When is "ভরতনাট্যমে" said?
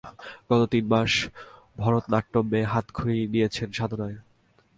1.77-2.59